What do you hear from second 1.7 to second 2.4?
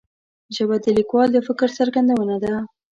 څرګندونه